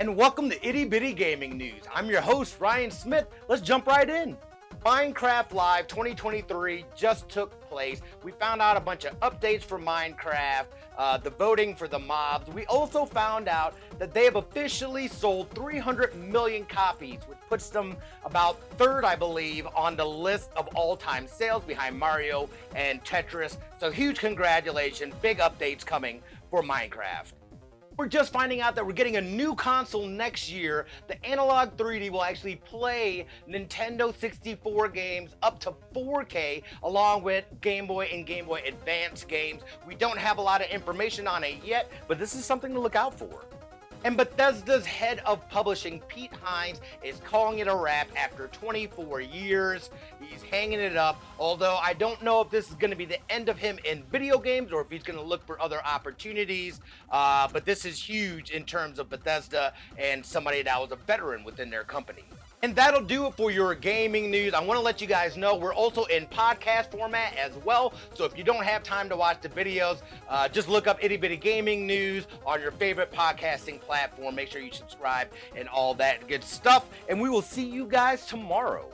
and 0.00 0.16
welcome 0.16 0.48
to 0.48 0.66
Itty 0.66 0.86
Bitty 0.86 1.12
Gaming 1.12 1.58
News. 1.58 1.82
I'm 1.94 2.08
your 2.08 2.22
host, 2.22 2.58
Ryan 2.58 2.90
Smith. 2.90 3.26
Let's 3.48 3.60
jump 3.60 3.86
right 3.86 4.08
in. 4.08 4.34
Minecraft 4.82 5.52
Live 5.52 5.88
2023 5.88 6.86
just 6.96 7.28
took 7.28 7.60
place. 7.68 8.00
We 8.22 8.32
found 8.32 8.62
out 8.62 8.78
a 8.78 8.80
bunch 8.80 9.04
of 9.04 9.20
updates 9.20 9.60
for 9.60 9.78
Minecraft, 9.78 10.68
uh, 10.96 11.18
the 11.18 11.28
voting 11.28 11.74
for 11.74 11.86
the 11.86 11.98
mobs. 11.98 12.48
We 12.48 12.64
also 12.64 13.04
found 13.04 13.46
out 13.46 13.74
that 13.98 14.14
they 14.14 14.24
have 14.24 14.36
officially 14.36 15.06
sold 15.06 15.50
300 15.50 16.16
million 16.16 16.64
copies, 16.64 17.18
which 17.26 17.38
puts 17.50 17.68
them 17.68 17.94
about 18.24 18.58
third, 18.78 19.04
I 19.04 19.16
believe, 19.16 19.66
on 19.76 19.96
the 19.96 20.06
list 20.06 20.48
of 20.56 20.66
all 20.68 20.96
time 20.96 21.26
sales 21.26 21.62
behind 21.64 21.98
Mario 21.98 22.48
and 22.74 23.04
Tetris. 23.04 23.58
So, 23.78 23.90
huge 23.90 24.18
congratulations, 24.18 25.12
big 25.20 25.40
updates 25.40 25.84
coming 25.84 26.22
for 26.50 26.62
Minecraft. 26.62 27.32
We're 28.00 28.08
just 28.08 28.32
finding 28.32 28.62
out 28.62 28.74
that 28.76 28.86
we're 28.86 28.94
getting 28.94 29.18
a 29.18 29.20
new 29.20 29.54
console 29.54 30.06
next 30.06 30.50
year. 30.50 30.86
The 31.06 31.22
Analogue 31.22 31.76
3D 31.76 32.08
will 32.08 32.24
actually 32.24 32.56
play 32.56 33.26
Nintendo 33.46 34.18
64 34.18 34.88
games 34.88 35.36
up 35.42 35.60
to 35.60 35.74
4K 35.94 36.62
along 36.82 37.24
with 37.24 37.44
Game 37.60 37.86
Boy 37.86 38.08
and 38.10 38.24
Game 38.24 38.46
Boy 38.46 38.62
Advance 38.66 39.24
games. 39.24 39.60
We 39.86 39.94
don't 39.94 40.16
have 40.16 40.38
a 40.38 40.40
lot 40.40 40.62
of 40.62 40.70
information 40.70 41.28
on 41.28 41.44
it 41.44 41.56
yet, 41.62 41.92
but 42.08 42.18
this 42.18 42.34
is 42.34 42.42
something 42.42 42.72
to 42.72 42.80
look 42.80 42.96
out 42.96 43.18
for. 43.18 43.44
And 44.02 44.16
Bethesda's 44.16 44.86
head 44.86 45.20
of 45.26 45.46
publishing, 45.50 46.00
Pete 46.08 46.32
Hines, 46.42 46.80
is 47.02 47.20
calling 47.20 47.58
it 47.58 47.68
a 47.68 47.74
wrap 47.74 48.08
after 48.16 48.48
24 48.48 49.20
years. 49.20 49.90
He's 50.20 50.42
hanging 50.42 50.80
it 50.80 50.96
up, 50.96 51.22
although 51.38 51.76
I 51.76 51.92
don't 51.92 52.22
know 52.22 52.40
if 52.40 52.50
this 52.50 52.68
is 52.68 52.74
going 52.76 52.92
to 52.92 52.96
be 52.96 53.04
the 53.04 53.18
end 53.30 53.50
of 53.50 53.58
him 53.58 53.78
in 53.84 54.02
video 54.10 54.38
games 54.38 54.72
or 54.72 54.80
if 54.80 54.90
he's 54.90 55.02
going 55.02 55.18
to 55.18 55.24
look 55.24 55.44
for 55.46 55.60
other 55.60 55.84
opportunities. 55.84 56.80
Uh, 57.10 57.48
but 57.52 57.66
this 57.66 57.84
is 57.84 58.02
huge 58.02 58.50
in 58.50 58.64
terms 58.64 58.98
of 58.98 59.10
Bethesda 59.10 59.74
and 59.98 60.24
somebody 60.24 60.62
that 60.62 60.80
was 60.80 60.92
a 60.92 60.96
veteran 60.96 61.44
within 61.44 61.68
their 61.68 61.84
company. 61.84 62.24
And 62.62 62.76
that'll 62.76 63.02
do 63.02 63.26
it 63.26 63.34
for 63.34 63.50
your 63.50 63.74
gaming 63.74 64.30
news. 64.30 64.52
I 64.52 64.62
want 64.62 64.78
to 64.78 64.82
let 64.82 65.00
you 65.00 65.06
guys 65.06 65.36
know 65.36 65.56
we're 65.56 65.74
also 65.74 66.04
in 66.04 66.26
podcast 66.26 66.90
format 66.90 67.34
as 67.36 67.52
well. 67.64 67.94
So 68.14 68.24
if 68.24 68.36
you 68.36 68.44
don't 68.44 68.64
have 68.64 68.82
time 68.82 69.08
to 69.08 69.16
watch 69.16 69.40
the 69.40 69.48
videos, 69.48 70.02
uh, 70.28 70.48
just 70.48 70.68
look 70.68 70.86
up 70.86 71.02
Itty 71.02 71.16
Bitty 71.16 71.38
Gaming 71.38 71.86
News 71.86 72.26
on 72.44 72.60
your 72.60 72.72
favorite 72.72 73.12
podcasting 73.12 73.80
platform. 73.80 74.34
Make 74.34 74.50
sure 74.50 74.60
you 74.60 74.72
subscribe 74.72 75.28
and 75.56 75.68
all 75.68 75.94
that 75.94 76.28
good 76.28 76.44
stuff. 76.44 76.86
And 77.08 77.20
we 77.20 77.30
will 77.30 77.42
see 77.42 77.64
you 77.64 77.86
guys 77.86 78.26
tomorrow. 78.26 78.90